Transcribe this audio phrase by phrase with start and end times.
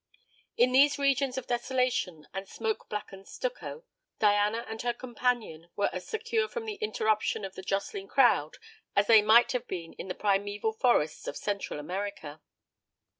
[0.57, 3.83] In these regions of desolation and smoke blackened stucco
[4.17, 8.57] Diana and her companion were as secure from the interruption of the jostling crowd
[8.95, 12.41] as they might have been in the primeval forests of Central America.